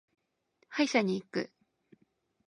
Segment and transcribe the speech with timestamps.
[0.67, 1.51] 歯医者に行く。